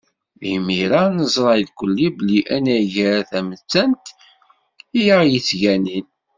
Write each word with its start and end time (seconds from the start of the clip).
Imir-a, 0.51 1.03
neẓra 1.15 1.53
irkelli 1.61 2.07
belli 2.15 2.39
anagar 2.55 3.21
tamettant 3.29 4.05
i 4.99 5.01
aɣ-yettganin. 5.15 6.07